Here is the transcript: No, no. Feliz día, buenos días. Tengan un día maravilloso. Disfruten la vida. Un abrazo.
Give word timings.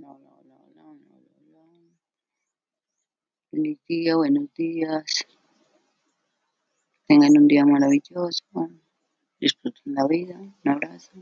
No, 0.00 0.18
no. 0.18 0.32
Feliz 3.50 3.78
día, 3.86 4.16
buenos 4.16 4.52
días. 4.54 5.04
Tengan 7.06 7.36
un 7.36 7.46
día 7.46 7.66
maravilloso. 7.66 8.42
Disfruten 9.38 9.94
la 9.94 10.06
vida. 10.06 10.38
Un 10.38 10.70
abrazo. 10.70 11.12